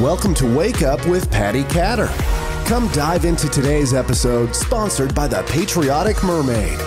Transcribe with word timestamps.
Welcome 0.00 0.32
to 0.36 0.56
Wake 0.56 0.80
Up 0.80 1.06
with 1.06 1.30
Patty 1.30 1.62
Catter. 1.64 2.08
Come 2.66 2.88
dive 2.92 3.26
into 3.26 3.50
today's 3.50 3.92
episode, 3.92 4.56
sponsored 4.56 5.14
by 5.14 5.28
the 5.28 5.42
Patriotic 5.42 6.24
Mermaid. 6.24 6.78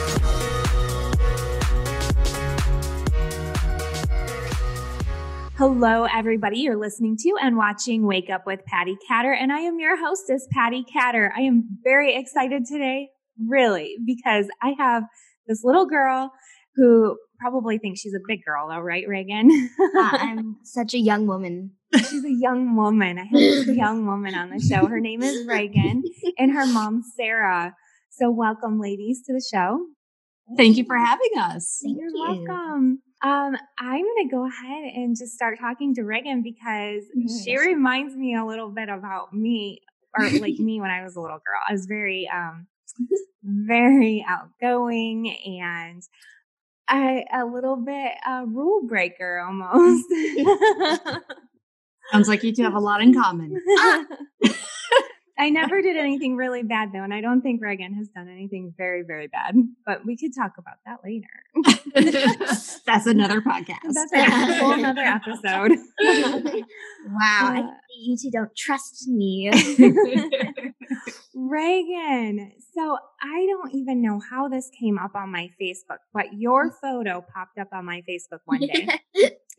Hello, 5.57 6.07
everybody. 6.12 6.57
You're 6.57 6.76
listening 6.76 7.15
to 7.20 7.35
and 7.39 7.55
watching 7.55 8.07
Wake 8.07 8.31
Up 8.31 8.47
with 8.47 8.65
Patty 8.65 8.97
Catter, 9.07 9.39
and 9.39 9.53
I 9.53 9.59
am 9.59 9.79
your 9.79 9.95
hostess, 9.95 10.47
Patty 10.51 10.83
Catter. 10.83 11.29
I 11.37 11.41
am 11.41 11.77
very 11.83 12.15
excited 12.15 12.65
today, 12.65 13.09
really, 13.47 13.97
because 14.03 14.47
I 14.59 14.73
have 14.79 15.03
this 15.47 15.63
little 15.63 15.85
girl 15.85 16.31
who 16.76 17.17
probably 17.40 17.77
thinks 17.77 17.99
she's 17.99 18.13
a 18.13 18.20
big 18.27 18.44
girl, 18.45 18.67
though, 18.70 18.80
right, 18.80 19.08
Reagan? 19.08 19.70
uh, 19.80 19.88
I'm 19.95 20.58
such 20.63 20.94
a 20.94 20.99
young 20.99 21.27
woman. 21.27 21.72
She's 22.09 22.23
a 22.26 22.31
young 22.31 22.76
woman. 22.76 23.20
I 23.20 23.26
have 23.26 23.40
this 23.40 23.68
young 23.68 24.05
woman 24.08 24.34
on 24.34 24.49
the 24.49 24.59
show. 24.59 24.88
Her 24.88 24.99
name 24.99 25.22
is 25.22 25.46
Reagan, 25.48 26.04
and 26.38 26.52
her 26.52 26.66
mom, 26.66 27.04
Sarah. 27.16 27.76
So, 28.09 28.32
welcome, 28.32 28.80
ladies, 28.80 29.22
to 29.27 29.34
the 29.34 29.44
show. 29.54 29.86
Thank 30.58 30.77
you 30.77 30.86
for 30.86 30.98
having 30.98 31.32
us. 31.38 31.80
Thank 31.84 31.98
You're 31.99 32.09
you. 32.09 32.46
welcome. 32.48 33.02
Um, 33.24 33.58
I'm 33.80 34.02
going 34.04 34.27
to 34.27 34.30
go 34.30 34.46
ahead 34.46 34.94
and 34.94 35.16
just 35.18 35.34
start 35.34 35.58
talking 35.60 35.96
to 35.96 36.04
Reagan 36.04 36.44
because 36.44 37.04
she 37.44 37.58
reminds 37.58 38.16
me 38.16 38.35
a 38.35 38.46
little 38.46 38.70
bit 38.70 38.90
about 38.90 39.34
me, 39.34 39.82
or 40.18 40.30
like 40.30 40.60
me 40.60 40.82
when 40.82 40.91
I 40.91 41.04
was 41.04 41.16
a 41.16 41.21
little 41.21 41.38
girl. 41.38 41.62
I 41.68 41.71
was 41.71 41.85
very, 41.85 42.30
um, 42.34 42.68
very 43.44 44.26
outgoing 44.27 45.35
and 45.62 46.04
I 46.88 47.23
a 47.34 47.46
little 47.46 47.78
bit 47.78 48.12
a 48.28 48.46
rule 48.46 48.86
breaker 48.88 49.40
almost. 49.40 50.05
Sounds 52.12 52.28
like 52.28 52.44
you 52.44 52.54
two 52.54 52.64
have 52.64 52.76
a 52.76 52.80
lot 52.80 53.02
in 53.02 53.14
common. 53.14 53.62
Ah! 53.80 54.05
I 55.38 55.49
never 55.49 55.82
did 55.82 55.98
anything 55.98 56.35
really 56.35 56.62
bad 56.63 56.90
though, 56.94 57.04
and 57.04 57.13
I 57.13 57.22
don't 57.22 57.41
think 57.41 57.62
Reagan 57.62 57.96
has 57.96 58.07
done 58.10 58.30
anything 58.30 58.74
very, 58.77 59.02
very 59.02 59.27
bad. 59.27 59.55
But 59.85 60.05
we 60.05 60.16
could 60.16 60.32
talk 60.35 60.54
about 60.57 60.76
that 60.85 60.99
later. 61.04 61.27
That's 62.86 63.06
another 63.06 63.42
podcast. 63.42 63.94
That's 63.94 64.14
a 64.14 64.56
whole 64.59 64.73
another 64.73 65.02
episode. 65.02 65.78
Wow. 67.06 67.56
Uh, 67.58 67.72
you 68.00 68.16
two 68.16 68.31
don't 68.31 68.56
trust 68.56 69.09
me. 69.09 69.52
Reagan. 71.36 72.53
So 72.73 72.97
I 73.22 73.45
don't 73.45 73.75
even 73.75 74.02
know 74.02 74.22
how 74.30 74.47
this 74.47 74.69
came 74.80 74.97
up 74.97 75.14
on 75.14 75.30
my 75.30 75.50
Facebook, 75.61 75.97
but 76.14 76.28
your 76.34 76.72
photo 76.81 77.22
popped 77.22 77.58
up 77.58 77.67
on 77.73 77.84
my 77.86 78.02
Facebook 78.09 78.39
one 78.45 78.61
day. 78.61 78.88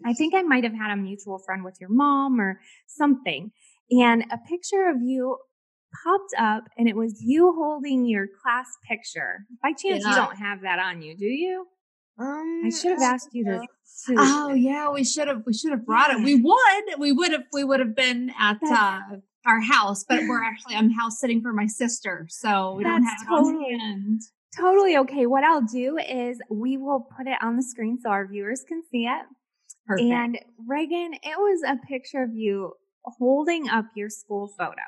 I 0.06 0.14
think 0.14 0.34
I 0.34 0.42
might 0.42 0.64
have 0.64 0.72
had 0.72 0.90
a 0.90 0.96
mutual 0.96 1.38
friend 1.38 1.64
with 1.64 1.76
your 1.80 1.90
mom 1.90 2.40
or 2.40 2.60
something. 2.86 3.52
And 3.90 4.24
a 4.32 4.38
picture 4.48 4.88
of 4.88 5.02
you 5.02 5.36
popped 6.02 6.34
up 6.38 6.64
and 6.78 6.88
it 6.88 6.96
was 6.96 7.20
you 7.22 7.52
holding 7.56 8.06
your 8.06 8.26
class 8.42 8.66
picture. 8.88 9.44
By 9.62 9.72
chance, 9.72 10.04
you 10.04 10.14
don't 10.14 10.36
have 10.36 10.62
that 10.62 10.78
on 10.78 11.02
you, 11.02 11.14
do 11.16 11.26
you? 11.26 11.66
Um, 12.18 12.62
I 12.64 12.70
should 12.70 12.92
have 12.92 13.02
asked 13.02 13.30
you 13.32 13.44
to. 13.44 13.66
oh 14.16 14.52
yeah, 14.54 14.90
we 14.90 15.04
should 15.04 15.28
have 15.28 15.42
we 15.46 15.52
should 15.52 15.72
have 15.72 15.84
brought 15.84 16.10
it. 16.10 16.22
We 16.22 16.36
would. 16.36 16.84
We 16.98 17.12
would 17.12 17.32
have 17.32 17.44
we 17.52 17.64
would 17.64 17.80
have 17.80 17.94
been 17.96 18.30
at 18.38 18.58
uh, 18.62 19.00
our 19.46 19.60
house, 19.60 20.04
but 20.08 20.20
we're 20.28 20.42
actually 20.42 20.76
I'm 20.76 20.90
house 20.90 21.20
sitting 21.20 21.40
for 21.42 21.52
my 21.52 21.66
sister, 21.66 22.26
so 22.30 22.74
we 22.76 22.84
don't 22.84 23.02
That's 23.02 23.22
have 23.22 23.28
it 23.28 23.32
on 23.32 23.44
totally-. 23.44 24.18
Totally 24.56 24.96
okay. 24.98 25.26
What 25.26 25.42
I'll 25.42 25.62
do 25.62 25.98
is 25.98 26.38
we 26.48 26.76
will 26.76 27.08
put 27.16 27.26
it 27.26 27.36
on 27.42 27.56
the 27.56 27.62
screen 27.62 27.98
so 28.00 28.10
our 28.10 28.26
viewers 28.26 28.62
can 28.68 28.82
see 28.90 29.06
it. 29.06 29.26
Perfect. 29.86 30.08
And 30.08 30.38
Reagan, 30.66 31.14
it 31.14 31.36
was 31.36 31.62
a 31.66 31.76
picture 31.88 32.22
of 32.22 32.30
you 32.34 32.72
holding 33.04 33.68
up 33.68 33.86
your 33.96 34.08
school 34.08 34.52
photo. 34.56 34.80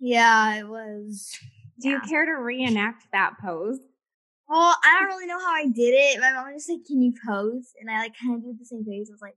yeah, 0.00 0.56
it 0.56 0.68
was. 0.68 1.38
Do 1.80 1.88
you 1.88 2.00
care 2.00 2.26
to 2.26 2.32
reenact 2.32 3.04
that 3.12 3.32
pose? 3.42 3.78
Well, 4.52 4.76
I 4.84 4.98
don't 5.00 5.08
really 5.08 5.26
know 5.26 5.38
how 5.38 5.54
I 5.54 5.66
did 5.66 5.94
it. 5.96 6.20
My 6.20 6.30
mom 6.34 6.52
just 6.52 6.68
like, 6.68 6.84
"Can 6.86 7.00
you 7.00 7.14
pose?" 7.26 7.72
And 7.80 7.90
I 7.90 8.00
like 8.00 8.12
kind 8.22 8.34
of 8.36 8.44
did 8.44 8.60
the 8.60 8.66
same 8.66 8.84
face. 8.84 9.08
I 9.08 9.14
was 9.14 9.22
like, 9.22 9.36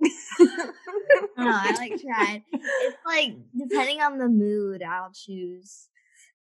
"No, 1.36 1.46
I 1.46 1.74
like 1.76 2.00
tried." 2.00 2.42
It's 2.50 2.96
like 3.04 3.34
depending 3.54 4.00
on 4.00 4.16
the 4.16 4.28
mood, 4.28 4.82
I'll 4.82 5.12
choose 5.12 5.88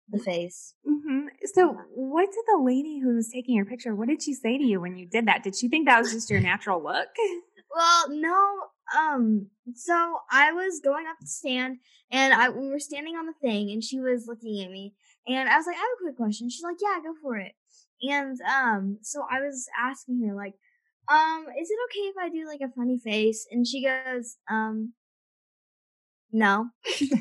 the 0.10 0.20
face. 0.20 0.74
hmm 0.86 1.28
So, 1.54 1.78
what 1.96 2.26
did 2.26 2.44
the 2.48 2.62
lady 2.62 3.00
who 3.00 3.16
was 3.16 3.30
taking 3.30 3.56
your 3.56 3.66
picture? 3.66 3.96
What 3.96 4.10
did 4.10 4.22
she 4.24 4.34
say 4.34 4.58
to 4.58 4.64
you 4.64 4.82
when 4.82 4.98
you 4.98 5.08
did 5.08 5.28
that? 5.28 5.44
Did 5.44 5.56
she 5.56 5.70
think 5.70 5.88
that 5.88 6.00
was 6.00 6.12
just 6.12 6.30
your 6.30 6.42
natural 6.42 6.84
look? 6.84 7.08
Well, 7.74 8.10
no. 8.10 8.64
Um. 8.98 9.48
So 9.74 10.18
I 10.30 10.52
was 10.52 10.82
going 10.84 11.06
up 11.08 11.16
the 11.22 11.28
stand, 11.28 11.78
and 12.12 12.34
I 12.34 12.50
we 12.50 12.68
were 12.68 12.80
standing 12.80 13.16
on 13.16 13.26
the 13.26 13.34
thing, 13.42 13.70
and 13.72 13.82
she 13.82 14.00
was 14.02 14.26
looking 14.28 14.64
at 14.66 14.70
me, 14.70 14.96
and 15.28 15.48
I 15.48 15.56
was 15.56 15.66
like, 15.66 15.78
"I 15.78 15.80
have 15.80 15.98
a 16.00 16.04
quick 16.04 16.18
question." 16.18 16.50
She's 16.50 16.64
like, 16.64 16.78
"Yeah, 16.82 17.00
go 17.02 17.14
for 17.22 17.38
it." 17.38 17.54
And 18.02 18.38
um, 18.42 18.98
so 19.02 19.26
I 19.30 19.42
was 19.42 19.68
asking 19.80 20.26
her 20.28 20.36
like, 20.36 20.54
um, 21.12 21.46
is 21.60 21.70
it 21.70 21.80
okay 21.90 22.08
if 22.08 22.16
I 22.22 22.30
do 22.30 22.48
like 22.48 22.62
a 22.62 22.74
funny 22.74 23.00
face? 23.00 23.48
And 23.52 23.66
she 23.68 23.84
goes, 23.84 24.38
um, 24.50 24.94
no. 26.32 26.68
and 27.02 27.14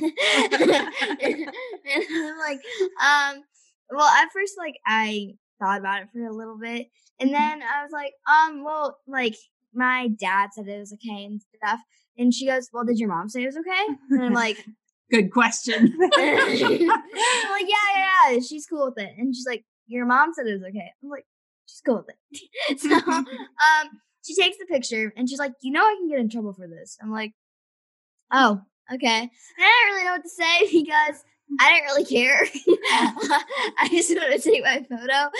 I'm 1.19 2.39
like, 2.39 2.61
um, 3.03 3.43
well, 3.91 4.09
at 4.09 4.29
first, 4.33 4.55
like, 4.59 4.75
I 4.87 5.29
thought 5.59 5.81
about 5.81 6.03
it 6.03 6.09
for 6.13 6.27
a 6.27 6.35
little 6.35 6.59
bit. 6.59 6.89
And 7.19 7.33
then 7.35 7.63
I 7.63 7.83
was 7.83 7.91
like, 7.91 8.13
um, 8.29 8.63
well, 8.63 8.99
like, 9.07 9.35
my 9.75 10.09
dad 10.21 10.51
said 10.53 10.69
it 10.69 10.79
was 10.79 10.93
okay 10.93 11.25
and 11.25 11.41
stuff. 11.57 11.81
And 12.19 12.35
she 12.35 12.47
goes, 12.47 12.69
well, 12.73 12.85
did 12.85 12.99
your 12.99 13.09
mom 13.09 13.29
say 13.29 13.43
it 13.43 13.47
was 13.47 13.57
okay? 13.57 13.87
And 14.11 14.23
I'm 14.23 14.35
like, 14.35 14.59
Good 15.11 15.33
question. 15.33 15.97
Yeah, 18.33 18.41
she's 18.41 18.67
cool 18.67 18.87
with 18.87 18.99
it. 18.99 19.11
And 19.19 19.35
she's 19.35 19.47
like, 19.47 19.65
your 19.87 20.07
mom 20.07 20.33
said 20.35 20.47
it 20.47 20.55
was 20.55 20.63
okay. 20.63 20.93
I'm 21.03 21.11
like, 21.11 21.27
she's 21.67 21.83
cool 21.85 22.05
with 22.07 22.15
it. 22.31 22.81
so, 22.81 22.95
um, 23.13 23.25
she 24.25 24.35
takes 24.35 24.59
the 24.59 24.67
picture 24.67 25.13
and 25.17 25.29
she's 25.29 25.39
like, 25.39 25.53
you 25.63 25.73
know, 25.73 25.83
I 25.83 25.97
can 25.99 26.09
get 26.09 26.19
in 26.19 26.29
trouble 26.29 26.53
for 26.53 26.67
this. 26.67 26.97
I'm 27.03 27.11
like, 27.11 27.33
oh, 28.33 28.61
okay. 28.93 29.21
And 29.21 29.31
I 29.59 29.85
didn't 29.85 29.95
really 29.95 30.05
know 30.05 30.13
what 30.13 30.23
to 30.23 30.29
say 30.29 30.71
because 30.73 31.25
I 31.59 31.73
didn't 31.73 31.87
really 31.87 32.05
care. 32.05 32.47
I 33.79 33.89
just 33.91 34.11
wanted 34.11 34.43
to 34.43 34.51
take 34.51 34.63
my 34.63 34.85
photo. 34.89 35.31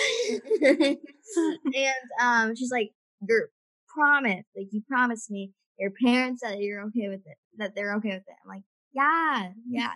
and 1.75 1.95
um, 2.21 2.55
she's 2.55 2.71
like, 2.71 2.91
your 3.27 3.49
promise, 3.93 4.45
like 4.55 4.67
you 4.71 4.81
promised 4.87 5.29
me, 5.29 5.51
your 5.77 5.91
parents 6.03 6.41
said 6.41 6.59
you're 6.59 6.81
okay 6.83 7.09
with 7.09 7.21
it, 7.25 7.37
that 7.57 7.75
they're 7.75 7.95
okay 7.95 8.09
with 8.09 8.27
it. 8.27 8.35
I'm 8.43 8.49
like, 8.49 8.63
yeah, 8.93 9.51
yeah. 9.67 9.91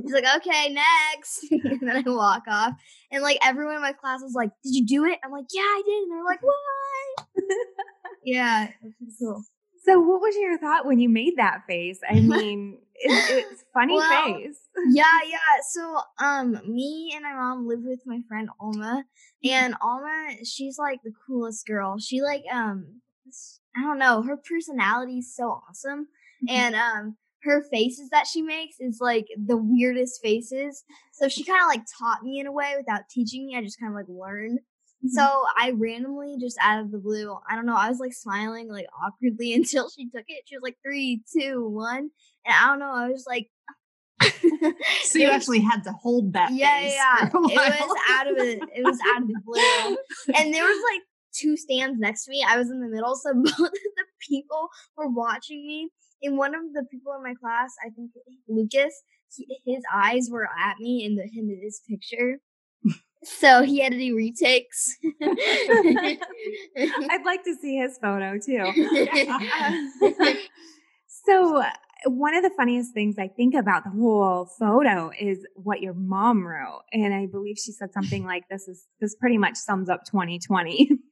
She's 0.00 0.12
like, 0.12 0.24
okay, 0.36 0.72
next. 0.72 1.46
and 1.50 1.80
then 1.82 2.04
I 2.06 2.10
walk 2.10 2.44
off. 2.48 2.72
And 3.10 3.22
like 3.22 3.38
everyone 3.44 3.76
in 3.76 3.82
my 3.82 3.92
class 3.92 4.20
was 4.22 4.34
like, 4.34 4.50
Did 4.64 4.74
you 4.74 4.86
do 4.86 5.04
it? 5.04 5.18
I'm 5.24 5.30
like, 5.32 5.46
Yeah, 5.52 5.60
I 5.62 5.82
did. 5.84 6.02
And 6.02 6.12
they're 6.12 6.24
like, 6.24 6.40
What? 6.42 7.26
yeah, 8.24 8.68
cool. 9.18 9.42
so, 9.84 10.00
what 10.00 10.20
was 10.20 10.36
your 10.36 10.58
thought 10.58 10.86
when 10.86 11.00
you 11.00 11.08
made 11.08 11.34
that 11.36 11.62
face? 11.66 12.00
I 12.08 12.14
mean, 12.20 12.78
it, 12.94 13.44
it's 13.50 13.64
funny 13.74 13.94
Well, 13.94 14.34
face. 14.34 14.58
yeah, 14.90 15.18
yeah. 15.26 15.38
So, 15.70 16.00
um, 16.24 16.52
me 16.66 17.12
and 17.14 17.22
my 17.24 17.34
mom 17.34 17.66
live 17.66 17.80
with 17.82 18.00
my 18.06 18.20
friend 18.28 18.48
Alma, 18.60 19.04
and 19.44 19.74
Alma, 19.82 20.36
she's 20.44 20.78
like 20.78 21.00
the 21.02 21.12
coolest 21.26 21.66
girl. 21.66 21.98
She 21.98 22.22
like, 22.22 22.44
um, 22.52 23.00
I 23.76 23.82
don't 23.82 23.98
know, 23.98 24.22
her 24.22 24.36
personality 24.36 25.18
is 25.18 25.34
so 25.34 25.62
awesome, 25.68 26.08
and 26.48 26.74
um, 26.74 27.16
her 27.44 27.62
faces 27.70 28.10
that 28.10 28.26
she 28.26 28.42
makes 28.42 28.76
is 28.80 28.98
like 29.00 29.26
the 29.36 29.56
weirdest 29.56 30.20
faces. 30.22 30.84
So 31.12 31.28
she 31.28 31.44
kind 31.44 31.62
of 31.62 31.68
like 31.68 31.82
taught 31.98 32.22
me 32.22 32.38
in 32.38 32.46
a 32.46 32.52
way 32.52 32.74
without 32.76 33.02
teaching 33.10 33.46
me. 33.46 33.56
I 33.56 33.62
just 33.62 33.80
kind 33.80 33.92
of 33.92 33.96
like 33.96 34.06
learned. 34.08 34.60
Mm-hmm. 35.04 35.08
So 35.08 35.44
I 35.58 35.72
randomly, 35.74 36.36
just 36.38 36.58
out 36.60 36.82
of 36.82 36.90
the 36.90 36.98
blue, 36.98 37.34
I 37.48 37.56
don't 37.56 37.66
know, 37.66 37.76
I 37.76 37.88
was 37.88 37.98
like 37.98 38.12
smiling 38.12 38.70
like 38.70 38.86
awkwardly 39.02 39.54
until 39.54 39.88
she 39.88 40.08
took 40.10 40.24
it. 40.28 40.44
She 40.46 40.56
was 40.56 40.62
like 40.62 40.76
three, 40.84 41.22
two, 41.36 41.68
one, 41.68 42.10
and 42.44 42.54
I 42.54 42.66
don't 42.66 42.78
know, 42.78 42.92
I 42.92 43.08
was 43.08 43.24
like. 43.26 43.48
So 45.04 45.18
you 45.18 45.28
actually 45.30 45.60
had 45.60 45.82
to 45.84 45.92
hold 45.92 46.34
that. 46.34 46.52
yeah, 46.52 46.80
face 46.80 46.94
yeah, 46.94 47.28
for 47.30 47.38
a 47.38 47.50
yeah. 47.50 47.74
It 47.74 47.80
was 47.80 47.98
out 48.10 48.30
of 48.30 48.36
it. 48.36 48.60
It 48.76 48.84
was 48.84 48.98
out 49.08 49.22
of 49.22 49.28
the 49.28 49.40
blue, 49.44 49.96
and 50.36 50.54
there 50.54 50.62
was 50.62 50.84
like 50.92 51.00
two 51.32 51.56
stands 51.56 51.98
next 51.98 52.24
to 52.24 52.30
me. 52.30 52.44
I 52.46 52.56
was 52.56 52.70
in 52.70 52.80
the 52.80 52.88
middle, 52.88 53.14
so 53.16 53.32
both 53.34 53.58
of 53.58 53.70
the 53.70 54.04
people 54.28 54.68
were 54.96 55.08
watching 55.08 55.66
me. 55.66 55.88
And 56.22 56.36
one 56.36 56.54
of 56.54 56.62
the 56.72 56.84
people 56.90 57.12
in 57.16 57.22
my 57.22 57.34
class, 57.40 57.72
I 57.84 57.90
think 57.90 58.10
Lucas, 58.48 59.02
he, 59.34 59.46
his 59.64 59.82
eyes 59.92 60.28
were 60.30 60.48
at 60.58 60.78
me 60.78 61.04
in 61.04 61.16
the 61.16 61.22
in 61.22 61.60
this 61.62 61.80
picture. 61.88 62.38
So 63.22 63.62
he 63.62 63.80
had 63.80 63.92
to 63.92 63.98
do 63.98 64.16
retakes. 64.16 64.96
I'd 65.22 66.18
like 67.26 67.44
to 67.44 67.54
see 67.60 67.76
his 67.76 67.98
photo 67.98 68.38
too. 68.38 68.72
So, 71.26 71.62
one 72.06 72.34
of 72.34 72.42
the 72.42 72.50
funniest 72.56 72.94
things 72.94 73.16
I 73.18 73.28
think 73.28 73.54
about 73.54 73.84
the 73.84 73.90
whole 73.90 74.46
photo 74.58 75.10
is 75.18 75.46
what 75.54 75.80
your 75.80 75.92
mom 75.94 76.46
wrote, 76.46 76.82
and 76.92 77.12
I 77.12 77.26
believe 77.26 77.56
she 77.58 77.72
said 77.72 77.92
something 77.92 78.24
like, 78.24 78.44
"This 78.48 78.68
is 78.68 78.86
this 79.00 79.14
pretty 79.16 79.36
much 79.36 79.56
sums 79.56 79.88
up 79.88 80.04
2020." 80.04 80.90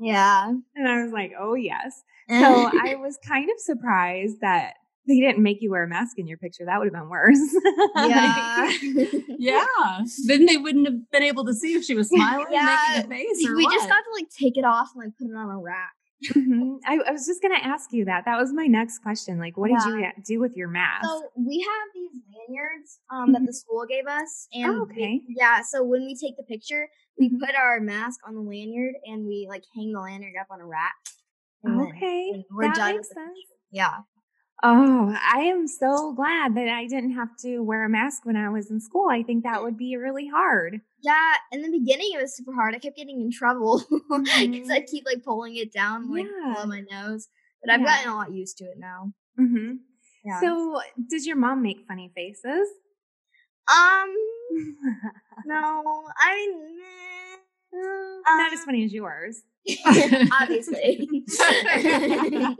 yeah. 0.00 0.48
and 0.74 0.88
I 0.88 1.02
was 1.02 1.12
like, 1.12 1.32
"Oh 1.38 1.54
yes." 1.54 2.02
So 2.28 2.36
I 2.82 2.94
was 2.96 3.18
kind 3.26 3.48
of 3.50 3.58
surprised 3.60 4.40
that 4.40 4.74
they 5.08 5.18
didn't 5.18 5.42
make 5.42 5.58
you 5.60 5.70
wear 5.70 5.84
a 5.84 5.88
mask 5.88 6.18
in 6.18 6.26
your 6.28 6.38
picture. 6.38 6.64
That 6.66 6.78
would 6.78 6.86
have 6.86 6.92
been 6.94 7.08
worse. 7.08 7.38
Yeah. 7.96 8.70
Yeah. 9.38 9.64
then 10.26 10.44
they 10.46 10.56
wouldn't 10.58 10.86
have 10.86 11.10
been 11.10 11.22
able 11.22 11.44
to 11.46 11.54
see 11.54 11.72
if 11.74 11.84
she 11.84 11.94
was 11.94 12.08
smiling, 12.10 12.46
Yeah, 12.50 12.76
making 12.98 13.10
a 13.12 13.14
face, 13.16 13.48
or 13.48 13.56
we 13.56 13.64
what. 13.64 13.72
just 13.72 13.88
got 13.88 13.96
to 13.96 14.10
like 14.14 14.28
take 14.38 14.56
it 14.58 14.64
off 14.64 14.90
and 14.94 15.04
like 15.04 15.16
put 15.18 15.26
it 15.28 15.34
on 15.36 15.48
a 15.50 15.58
rack. 15.58 15.92
Mhm. 16.34 16.78
I, 16.86 16.98
I 17.06 17.12
was 17.12 17.26
just 17.26 17.40
going 17.40 17.54
to 17.58 17.64
ask 17.64 17.92
you 17.92 18.04
that. 18.04 18.24
That 18.26 18.38
was 18.38 18.52
my 18.52 18.66
next 18.66 18.98
question. 18.98 19.38
Like, 19.38 19.56
what 19.56 19.68
did 19.68 19.82
you 19.84 20.06
do 20.26 20.38
with 20.40 20.54
your 20.56 20.68
mask? 20.68 21.06
So 21.08 21.22
we 21.34 21.60
have 21.60 21.88
these 21.94 22.20
lanyards 22.48 23.00
um, 23.10 23.32
that 23.32 23.46
the 23.46 23.52
school 23.54 23.86
gave 23.88 24.06
us, 24.06 24.46
and 24.52 24.66
Oh, 24.70 24.84
we- 24.84 24.92
okay. 24.92 25.20
yeah. 25.28 25.62
So 25.62 25.82
when 25.82 26.04
we 26.04 26.14
take 26.14 26.36
the 26.36 26.42
picture, 26.42 26.88
we 27.18 27.30
Mhm. 27.30 27.40
put 27.40 27.54
our 27.54 27.80
mask 27.80 28.20
on 28.26 28.34
the 28.34 28.40
lanyard 28.42 28.94
and 29.04 29.26
we 29.26 29.46
like 29.48 29.64
hang 29.74 29.92
the 29.92 30.00
lanyard 30.00 30.34
up 30.40 30.48
on 30.50 30.60
a 30.60 30.66
rack. 30.66 30.94
okay. 31.66 32.44
we're 32.50 32.64
that 32.64 32.74
done 32.76 32.96
makes 32.96 33.08
sense. 33.08 33.16
picture- 33.18 33.54
Yeah. 33.70 33.98
Oh, 34.62 35.16
I 35.32 35.40
am 35.44 35.66
so 35.66 36.12
glad 36.12 36.54
that 36.54 36.68
I 36.68 36.86
didn't 36.86 37.12
have 37.14 37.34
to 37.38 37.60
wear 37.60 37.84
a 37.84 37.88
mask 37.88 38.26
when 38.26 38.36
I 38.36 38.50
was 38.50 38.70
in 38.70 38.78
school. 38.80 39.08
I 39.10 39.22
think 39.22 39.44
that 39.44 39.62
would 39.62 39.78
be 39.78 39.96
really 39.96 40.28
hard. 40.28 40.80
Yeah, 41.00 41.34
in 41.50 41.62
the 41.62 41.70
beginning 41.70 42.10
it 42.14 42.20
was 42.20 42.36
super 42.36 42.52
hard. 42.52 42.74
I 42.74 42.78
kept 42.78 42.96
getting 42.96 43.20
in 43.22 43.30
trouble 43.30 43.78
because 43.90 44.28
Mhm. 44.28 44.70
I 44.70 44.82
keep 44.82 45.06
like 45.06 45.24
pulling 45.24 45.56
it 45.56 45.72
down 45.72 46.10
like 46.10 46.26
Yeah. 46.26 46.52
below 46.54 46.66
my 46.66 46.80
nose. 46.90 47.28
But 47.62 47.72
I've 47.72 47.80
Yeah. 47.80 47.86
gotten 47.86 48.10
a 48.10 48.14
lot 48.16 48.32
used 48.32 48.58
to 48.58 48.64
it 48.64 48.78
now. 48.78 49.12
Mm-hmm. 49.38 49.76
Yeah. 50.24 50.40
So, 50.40 50.80
does 51.08 51.26
your 51.26 51.36
mom 51.36 51.62
make 51.62 51.86
funny 51.88 52.10
faces? 52.14 52.68
um, 53.68 54.14
no, 55.46 56.04
I 56.18 56.48
mean, 56.52 57.29
meh. 57.72 58.20
Not 58.26 58.52
as 58.52 58.60
Um, 58.60 58.64
funny 58.66 58.84
as 58.84 58.92
yours. 58.92 59.42
obviously. 60.40 61.08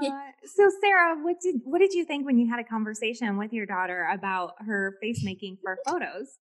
Uh, 0.00 0.20
so, 0.44 0.70
Sarah, 0.80 1.16
what 1.22 1.40
did 1.40 1.56
what 1.64 1.78
did 1.80 1.92
you 1.92 2.04
think 2.04 2.24
when 2.26 2.38
you 2.38 2.48
had 2.48 2.60
a 2.60 2.64
conversation 2.64 3.36
with 3.36 3.52
your 3.52 3.66
daughter 3.66 4.08
about 4.12 4.54
her 4.64 4.96
face 5.00 5.22
making 5.24 5.58
for 5.62 5.78
photos? 5.86 6.38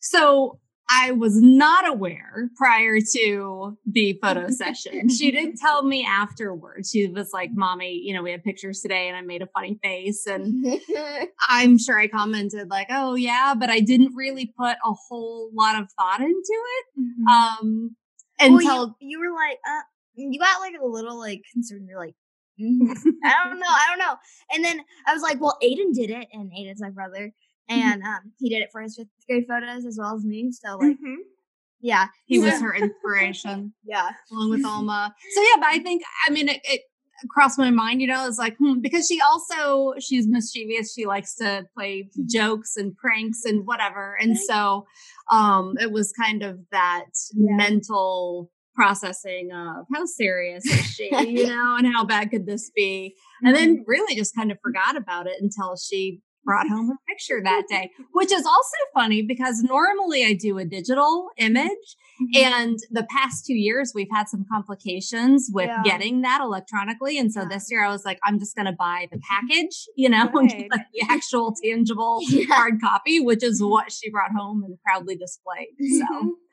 So 0.00 0.58
I 0.90 1.12
was 1.12 1.40
not 1.40 1.88
aware 1.88 2.50
prior 2.56 2.98
to 3.14 3.76
the 3.86 4.18
photo 4.22 4.48
session. 4.50 5.08
She 5.08 5.30
didn't 5.30 5.56
tell 5.56 5.82
me 5.82 6.06
afterwards. 6.08 6.90
She 6.90 7.06
was 7.06 7.32
like, 7.32 7.50
Mommy, 7.52 8.00
you 8.02 8.14
know, 8.14 8.22
we 8.22 8.30
had 8.30 8.42
pictures 8.42 8.80
today 8.80 9.08
and 9.08 9.16
I 9.16 9.20
made 9.20 9.42
a 9.42 9.46
funny 9.48 9.78
face. 9.82 10.26
And 10.26 10.80
I'm 11.48 11.78
sure 11.78 11.98
I 11.98 12.08
commented, 12.08 12.70
like, 12.70 12.88
oh, 12.90 13.14
yeah, 13.14 13.54
but 13.58 13.70
I 13.70 13.80
didn't 13.80 14.14
really 14.14 14.52
put 14.58 14.76
a 14.84 14.92
whole 15.08 15.50
lot 15.52 15.80
of 15.80 15.90
thought 15.92 16.20
into 16.20 16.38
it. 16.48 16.86
Mm-hmm. 17.00 17.26
Um, 17.26 17.96
well, 18.40 18.56
until 18.56 18.96
you, 19.00 19.10
you 19.10 19.20
were 19.20 19.34
like, 19.34 19.58
uh, 19.68 19.82
you 20.14 20.38
got 20.38 20.60
like 20.60 20.74
a 20.80 20.86
little 20.86 21.18
like 21.18 21.42
concerned. 21.52 21.86
You're 21.88 21.98
like, 21.98 22.14
mm, 22.60 22.90
I 23.24 23.44
don't 23.44 23.58
know, 23.58 23.66
I 23.68 23.86
don't 23.88 23.98
know. 23.98 24.16
And 24.52 24.64
then 24.64 24.80
I 25.06 25.12
was 25.12 25.22
like, 25.22 25.40
well, 25.40 25.58
Aiden 25.62 25.94
did 25.94 26.10
it, 26.10 26.28
and 26.32 26.50
Aiden's 26.50 26.80
my 26.80 26.90
brother, 26.90 27.32
and 27.68 28.02
um, 28.02 28.32
he 28.38 28.48
did 28.48 28.62
it 28.62 28.68
for 28.72 28.80
his 28.82 28.96
fifth 28.96 29.08
grade 29.28 29.44
photos 29.48 29.84
as 29.84 29.98
well 30.00 30.14
as 30.14 30.24
me. 30.24 30.50
So 30.52 30.78
like, 30.78 30.96
Mhm. 30.96 31.16
yeah, 31.80 32.06
he 32.26 32.38
was 32.38 32.60
her 32.60 32.74
inspiration. 32.82 33.72
yeah, 33.84 34.10
along 34.32 34.50
with 34.50 34.64
Alma. 34.64 35.14
So 35.34 35.42
yeah, 35.42 35.56
but 35.58 35.68
I 35.68 35.78
think 35.78 36.02
I 36.26 36.30
mean 36.30 36.48
it, 36.48 36.60
it 36.64 36.82
crossed 37.30 37.58
my 37.58 37.70
mind, 37.70 38.00
you 38.00 38.06
know, 38.06 38.26
it's 38.28 38.38
like 38.38 38.56
hmm, 38.58 38.80
because 38.80 39.06
she 39.08 39.20
also 39.20 39.94
she's 39.98 40.26
mischievous. 40.28 40.94
She 40.94 41.06
likes 41.06 41.34
to 41.36 41.66
play 41.76 42.08
jokes 42.26 42.76
and 42.76 42.96
pranks 42.96 43.44
and 43.44 43.66
whatever, 43.66 44.16
and 44.20 44.36
so 44.38 44.86
um 45.30 45.74
it 45.80 45.90
was 45.92 46.12
kind 46.12 46.42
of 46.42 46.60
that 46.72 47.06
Yeah. 47.34 47.56
mental 47.56 48.50
processing 48.74 49.50
of 49.52 49.86
how 49.92 50.06
serious 50.06 50.64
is 50.64 50.86
she, 50.86 51.10
you 51.26 51.46
know, 51.48 51.74
and 51.76 51.92
how 51.92 52.04
bad 52.04 52.30
could 52.30 52.46
this 52.46 52.70
be, 52.74 53.16
and 53.42 53.54
Mm-hmm. 53.56 53.64
then 53.74 53.84
really 53.88 54.14
just 54.14 54.34
kind 54.36 54.52
of 54.52 54.58
forgot 54.62 54.96
about 54.96 55.26
it 55.26 55.34
until 55.40 55.76
she 55.76 56.20
brought 56.44 56.68
home 56.68 56.88
her 56.88 56.94
picture 57.06 57.40
that 57.42 57.64
day, 57.68 57.90
which 58.12 58.32
is 58.32 58.46
also 58.46 58.76
funny 58.94 59.20
because 59.22 59.60
normally 59.62 60.24
I 60.24 60.32
do 60.32 60.56
a 60.58 60.64
digital 60.64 61.28
image 61.36 61.96
Mhm. 62.20 62.36
and 62.42 62.78
the 62.90 63.06
past 63.10 63.44
two 63.46 63.54
years, 63.54 63.92
we've 63.94 64.08
had 64.10 64.28
some 64.28 64.44
complications 64.50 65.50
with 65.52 65.66
Yeah. 65.66 65.82
getting 65.84 66.22
that 66.22 66.40
electronically. 66.40 67.18
And 67.18 67.32
so 67.32 67.42
Yeah. 67.42 67.48
this 67.48 67.70
year, 67.70 67.84
I 67.84 67.90
was 67.90 68.04
like, 68.04 68.18
I'm 68.24 68.38
just 68.38 68.56
going 68.56 68.66
to 68.66 68.72
buy 68.72 69.08
the 69.12 69.18
package, 69.28 69.86
you 69.96 70.08
know, 70.08 70.26
get, 70.48 70.70
like 70.70 70.86
the 70.94 71.02
actual 71.08 71.54
tangible 71.62 72.20
Yeah. 72.28 72.46
hard 72.54 72.80
copy, 72.80 73.20
which 73.20 73.42
is 73.44 73.62
what 73.62 73.92
she 73.92 74.10
brought 74.10 74.32
home 74.32 74.64
and 74.64 74.78
proudly 74.82 75.16
displayed. 75.16 75.68
So, 75.78 76.04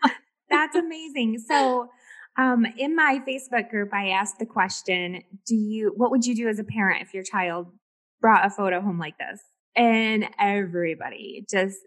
Mhm. 0.05 0.11
That's 0.49 0.75
amazing. 0.75 1.39
So, 1.39 1.89
um, 2.37 2.65
in 2.77 2.95
my 2.95 3.19
Facebook 3.27 3.69
group, 3.71 3.93
I 3.93 4.09
asked 4.09 4.37
the 4.39 4.45
question: 4.45 5.23
Do 5.47 5.55
you? 5.55 5.91
What 5.95 6.11
would 6.11 6.25
you 6.25 6.35
do 6.35 6.47
as 6.47 6.59
a 6.59 6.63
parent 6.63 7.01
if 7.01 7.13
your 7.13 7.23
child 7.23 7.67
brought 8.21 8.45
a 8.45 8.49
photo 8.51 8.79
home 8.81 8.99
like 8.99 9.17
this? 9.17 9.41
And 9.75 10.27
everybody 10.39 11.45
just, 11.49 11.77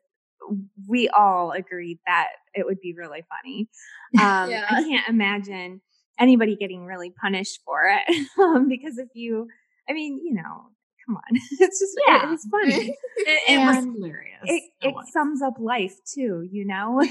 we 0.87 1.09
all 1.09 1.53
agreed 1.53 1.99
that 2.07 2.29
it 2.55 2.65
would 2.67 2.81
be 2.81 2.95
really 2.95 3.25
funny. 3.29 3.69
Um, 4.21 4.51
Yeah. 4.51 4.65
I 4.71 4.83
can't 4.83 5.07
imagine 5.09 5.83
anybody 6.19 6.57
getting 6.57 6.87
really 6.87 7.11
punished 7.21 7.61
for 7.65 7.83
it 7.85 8.27
um, 8.39 8.69
because 8.69 8.97
if 8.99 9.09
you, 9.15 9.47
I 9.89 9.93
mean, 9.93 10.19
you 10.25 10.35
know, 10.35 10.71
come 11.07 11.17
on, 11.17 11.23
it's 11.35 11.59
just 11.79 11.95
it- 11.97 12.05
Yeah. 12.07 12.33
it's 12.33 12.49
funny. 12.51 12.97
it, 13.17 13.43
it 13.49 13.59
was 13.59 13.85
hilarious. 13.85 14.41
It, 14.45 14.63
It 14.81 14.89
it 14.89 14.95
sums 15.13 15.43
up 15.43 15.55
life 15.59 15.95
too, 16.15 16.47
you 16.51 16.65
know. 16.67 17.03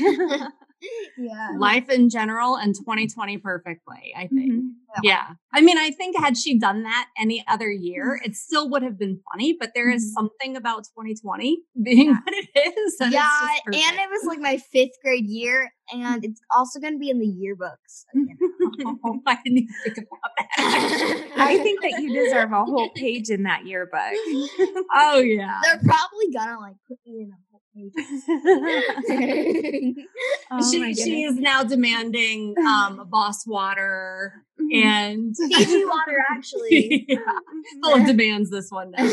Yeah. 1.18 1.50
Life 1.57 1.89
in 1.89 2.09
general 2.09 2.56
and 2.56 2.75
2020 2.75 3.38
perfectly, 3.39 4.13
I 4.15 4.27
think. 4.27 4.51
Mhm. 4.53 4.69
Yeah. 5.03 5.27
I 5.53 5.62
mean, 5.62 5.77
I 5.77 5.91
think 5.91 6.18
had 6.18 6.38
she 6.38 6.57
done 6.57 6.83
that 6.83 7.07
any 7.19 7.44
other 7.47 7.69
year, 7.69 8.19
it 8.24 8.35
still 8.35 8.69
would 8.71 8.83
have 8.83 8.97
been 8.97 9.19
funny, 9.31 9.56
but 9.59 9.71
there 9.75 9.89
is 9.89 10.06
Mhm. 10.06 10.13
something 10.13 10.56
about 10.56 10.85
2020 10.94 11.63
being 11.81 12.07
Yeah. 12.09 12.18
what 12.24 12.33
it 12.33 12.50
is. 12.77 12.95
it's 13.00 13.12
Yeah, 13.13 13.50
and 13.65 13.74
it 14.00 14.09
was 14.09 14.24
like 14.25 14.39
my 14.39 14.57
fifth 14.57 14.97
grade 15.03 15.25
year, 15.27 15.71
and 15.94 16.24
it's 16.25 16.41
also 16.56 16.79
going 16.79 16.94
to 16.94 17.00
be 17.00 17.09
in 17.09 17.19
the 17.19 17.27
yearbooks. 17.27 18.06
Oh, 19.03 19.19
I 19.25 19.38
didn't 19.44 19.57
even 19.59 19.74
think 19.83 19.97
about 19.97 20.31
that. 20.38 20.47
I 21.38 21.57
think 21.57 21.81
that 21.81 22.00
you 22.01 22.13
deserve 22.13 22.51
a 22.51 22.63
whole 22.63 22.89
page 22.95 23.29
in 23.29 23.44
that 23.44 23.65
yearbook. 23.65 24.00
Oh 24.94 25.19
yeah. 25.19 25.59
They're 25.63 25.79
probably 25.83 26.31
gonna 26.33 26.59
like 26.59 26.75
put 26.88 26.97
me 27.06 27.21
in 27.24 27.31
a. 27.31 27.38
Oh 30.50 30.71
she 30.71 30.94
she 30.95 31.24
is 31.24 31.35
now 31.35 31.63
demanding 31.63 32.56
um 32.65 33.07
Voss 33.09 33.45
water 33.45 34.33
Mhm. 34.59 34.83
and 34.83 35.35
Fiji 35.51 35.85
water, 35.85 36.18
actually. 36.31 37.06
yeah, 37.07 37.18
full 37.83 37.95
of 37.95 38.06
demands 38.06 38.50
this 38.50 38.69
one 38.71 38.91
now. 38.91 39.07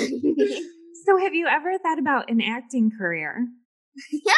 So, 1.05 1.19
have 1.19 1.35
you 1.35 1.47
ever 1.47 1.77
thought 1.79 1.99
about 1.99 2.31
an 2.31 2.41
acting 2.41 2.91
career? 2.97 3.47
yeah, 4.11 4.33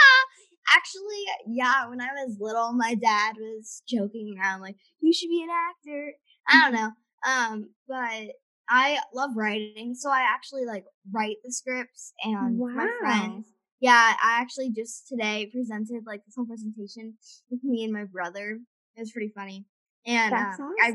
actually, 0.74 1.24
yeah. 1.46 1.88
When 1.88 2.00
I 2.00 2.08
was 2.14 2.36
little, 2.40 2.72
my 2.72 2.94
dad 2.94 3.34
was 3.38 3.82
joking 3.88 4.36
around 4.40 4.62
like, 4.62 4.76
"You 5.00 5.12
should 5.12 5.28
be 5.28 5.42
an 5.42 5.50
actor." 5.50 6.12
I 6.48 6.62
don't 6.62 6.74
know, 6.74 6.90
um, 7.28 7.70
but 7.86 8.32
I 8.68 8.98
love 9.14 9.30
writing, 9.36 9.94
so 9.94 10.10
I 10.10 10.22
actually 10.28 10.64
like 10.64 10.84
write 11.12 11.36
the 11.44 11.52
scripts 11.52 12.12
and 12.24 12.58
my 12.58 12.88
friends. 13.00 13.46
Yeah, 13.80 14.14
I 14.22 14.40
actually 14.40 14.70
just 14.70 15.06
today 15.08 15.50
presented 15.52 16.04
like 16.06 16.24
this 16.24 16.34
whole 16.34 16.46
presentation 16.46 17.14
with 17.50 17.62
me 17.62 17.84
and 17.84 17.92
my 17.92 18.04
brother. 18.04 18.58
It 18.96 19.00
was 19.00 19.12
pretty 19.12 19.32
funny. 19.34 19.66
And 20.06 20.32
That's 20.32 20.60
um, 20.60 20.74
I, 20.80 20.92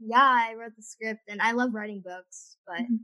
yeah, 0.00 0.48
I 0.50 0.54
wrote 0.58 0.72
the 0.76 0.82
script, 0.82 1.20
and 1.28 1.40
I 1.42 1.52
love 1.52 1.74
writing 1.74 2.02
books. 2.04 2.56
But 2.66 2.80
Mhm. 2.80 2.98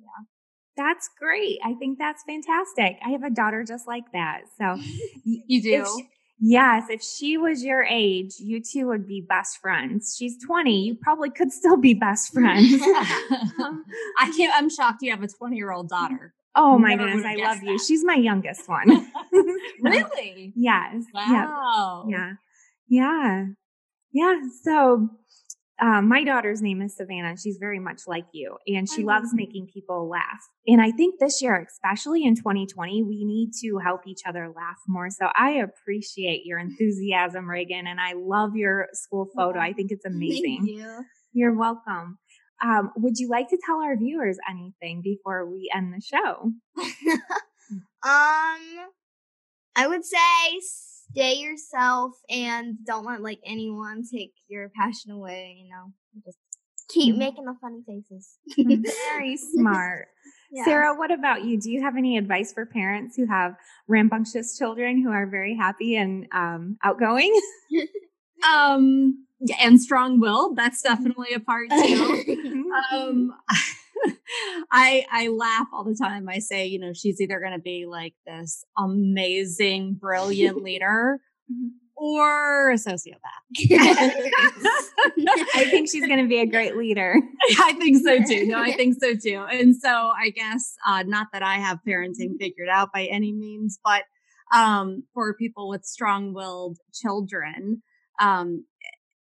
That's 0.76 1.10
great. 1.18 1.58
I 1.62 1.74
think 1.74 1.98
that's 1.98 2.22
fantastic. 2.26 2.96
I 3.04 3.10
have 3.10 3.22
a 3.22 3.30
daughter 3.30 3.64
just 3.64 3.86
like 3.86 4.10
that. 4.12 4.42
So, 4.56 4.76
You 5.24 5.60
do. 5.62 5.72
if 5.82 5.86
she- 5.88 6.08
yes, 6.40 6.84
if 6.90 7.02
she 7.02 7.36
was 7.36 7.62
your 7.62 7.82
age, 7.84 8.34
you 8.38 8.60
two 8.62 8.86
would 8.88 9.06
be 9.06 9.20
best 9.20 9.58
friends. 9.58 10.16
She's 10.18 10.42
20. 10.44 10.80
You 10.86 10.94
probably 10.96 11.30
could 11.30 11.52
still 11.52 11.76
be 11.76 11.94
best 11.94 12.32
friends. 12.34 12.80
I 12.82 14.32
can't 14.36 14.52
I'm 14.54 14.68
shocked 14.70 15.02
you 15.02 15.10
have 15.10 15.22
a 15.22 15.28
20 15.28 15.56
year 15.56 15.70
old 15.72 15.88
daughter. 15.88 16.34
oh 16.54 16.78
my 16.78 16.94
Never 16.94 17.08
goodness. 17.10 17.26
I 17.26 17.34
love 17.36 17.60
guessed 17.60 17.62
you. 17.62 17.78
She's 17.78 18.04
my 18.04 18.14
youngest 18.16 18.68
one. 18.68 19.10
Really? 19.82 20.52
Yes. 20.56 21.04
Yep. 21.14 21.46
Wow. 21.48 22.06
Yeah. 22.08 22.32
Yeah. 22.88 23.46
Yeah. 24.12 24.40
So 24.62 25.08
um, 25.80 26.08
my 26.08 26.24
daughter's 26.24 26.62
name 26.62 26.82
is 26.82 26.96
Savannah. 26.96 27.36
She's 27.36 27.58
very 27.58 27.78
much 27.78 28.02
like 28.06 28.26
you, 28.32 28.56
and 28.66 28.88
she 28.88 29.02
I 29.02 29.06
loves 29.06 29.30
making 29.32 29.68
people 29.72 30.08
laugh. 30.08 30.40
And 30.66 30.80
I 30.80 30.90
think 30.90 31.18
this 31.18 31.40
year, 31.40 31.66
especially 31.68 32.24
in 32.24 32.36
2020, 32.36 33.02
we 33.02 33.24
need 33.24 33.52
to 33.62 33.78
help 33.78 34.06
each 34.06 34.22
other 34.26 34.52
laugh 34.54 34.78
more. 34.86 35.10
So 35.10 35.28
I 35.34 35.50
appreciate 35.52 36.42
your 36.44 36.58
enthusiasm, 36.66 37.48
Reagan, 37.48 37.86
and 37.86 38.00
I 38.00 38.12
love 38.16 38.56
your 38.56 38.88
school 38.92 39.28
photo. 39.36 39.58
I 39.58 39.72
think 39.72 39.90
it's 39.90 40.04
amazing. 40.06 40.66
Thank 40.66 40.78
you. 40.78 41.04
You're 41.32 41.54
welcome. 41.54 42.18
Um, 42.62 42.92
would 42.96 43.18
you 43.18 43.28
like 43.30 43.48
to 43.48 43.58
tell 43.64 43.80
our 43.80 43.96
viewers 43.96 44.36
anything 44.48 45.00
before 45.02 45.46
we 45.50 45.70
end 45.74 45.94
the 45.94 46.00
show? 46.00 46.52
Um, 48.02 48.88
I 49.76 49.86
would 49.86 50.04
say 50.04 50.60
stay 51.12 51.34
yourself 51.34 52.12
and 52.28 52.76
don't 52.84 53.04
let 53.04 53.22
like 53.22 53.40
anyone 53.44 54.02
take 54.12 54.32
your 54.48 54.70
passion 54.70 55.10
away. 55.10 55.56
You 55.62 55.70
know, 55.70 55.92
just 56.24 56.38
Keep 56.90 57.16
making 57.16 57.44
the 57.44 57.54
funny 57.60 57.82
faces. 57.86 58.38
Very 58.56 59.36
smart. 59.36 60.08
Yeah. 60.50 60.64
Sarah, 60.64 60.94
what 60.96 61.12
about 61.12 61.44
you? 61.44 61.60
Do 61.60 61.70
you 61.70 61.82
have 61.82 61.96
any 61.96 62.18
advice 62.18 62.52
for 62.52 62.66
parents 62.66 63.16
who 63.16 63.26
have 63.26 63.54
rambunctious 63.86 64.58
children 64.58 65.00
who 65.00 65.10
are 65.10 65.26
very 65.26 65.54
happy 65.54 65.96
and 65.96 66.26
um, 66.32 66.78
outgoing? 66.84 67.38
Um, 68.42 69.26
and 69.60 69.78
strong-willed. 69.78 70.56
That's 70.56 70.80
definitely 70.80 71.34
a 71.34 71.40
part 71.40 71.68
too. 71.68 72.72
um 72.90 73.34
i 74.70 75.04
i 75.10 75.28
laugh 75.28 75.66
all 75.72 75.84
the 75.84 75.94
time. 76.00 76.28
I 76.28 76.38
say 76.38 76.66
you 76.66 76.78
know 76.78 76.92
she's 76.92 77.20
either 77.20 77.40
going 77.40 77.52
to 77.52 77.58
be 77.60 77.86
like 77.88 78.14
this 78.26 78.64
amazing 78.78 79.94
brilliant 79.94 80.62
leader 80.62 81.20
or 81.96 82.70
a 82.70 82.74
sociopath. 82.74 83.44
I 85.54 85.66
think 85.70 85.90
she's 85.90 86.06
going 86.06 86.22
to 86.22 86.28
be 86.28 86.40
a 86.40 86.46
great 86.46 86.76
leader. 86.76 87.16
i 87.58 87.72
think 87.74 87.98
so 88.04 88.22
too. 88.22 88.46
No 88.46 88.60
i 88.60 88.72
think 88.72 88.96
so 89.00 89.14
too. 89.14 89.44
And 89.50 89.76
so 89.76 89.88
i 89.88 90.30
guess 90.30 90.74
uh 90.86 91.02
not 91.02 91.28
that 91.32 91.42
i 91.42 91.56
have 91.56 91.78
parenting 91.86 92.38
figured 92.38 92.68
out 92.70 92.90
by 92.92 93.04
any 93.04 93.32
means 93.32 93.78
but 93.84 94.04
um 94.54 95.04
for 95.14 95.34
people 95.34 95.68
with 95.68 95.84
strong-willed 95.84 96.78
children 96.94 97.82
um 98.20 98.64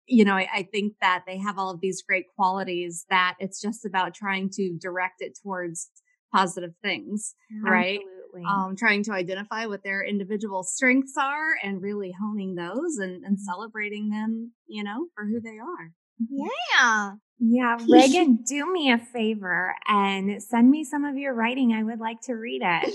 you 0.06 0.24
know, 0.24 0.34
I, 0.34 0.48
I, 0.52 0.68
think 0.70 0.94
that 1.00 1.24
they 1.26 1.38
have 1.38 1.58
all 1.58 1.70
of 1.70 1.80
these 1.80 2.02
great 2.02 2.26
qualities 2.36 3.06
that 3.10 3.34
it's 3.38 3.60
just 3.60 3.84
about 3.84 4.14
trying 4.14 4.50
to 4.54 4.76
direct 4.80 5.16
it 5.20 5.38
towards 5.42 5.90
positive 6.34 6.72
things, 6.82 7.34
right? 7.62 8.00
Absolutely. 8.00 8.42
Um, 8.48 8.76
trying 8.76 9.02
to 9.04 9.12
identify 9.12 9.66
what 9.66 9.82
their 9.82 10.04
individual 10.04 10.62
strengths 10.62 11.16
are 11.16 11.56
and 11.62 11.82
really 11.82 12.12
honing 12.20 12.54
those 12.54 12.98
and, 12.98 13.24
and 13.24 13.40
celebrating 13.40 14.10
them, 14.10 14.52
you 14.66 14.84
know, 14.84 15.06
for 15.14 15.24
who 15.24 15.40
they 15.40 15.58
are. 15.58 15.92
Mm-hmm. 16.22 16.46
yeah. 16.72 17.12
Yeah, 17.38 17.76
Reagan, 17.88 18.38
do 18.46 18.70
me 18.72 18.90
a 18.90 18.98
favor 18.98 19.74
and 19.86 20.42
send 20.42 20.70
me 20.70 20.84
some 20.84 21.04
of 21.04 21.16
your 21.16 21.34
writing. 21.34 21.72
I 21.72 21.82
would 21.82 22.00
like 22.00 22.20
to 22.22 22.32
read 22.34 22.62
it. 22.64 22.94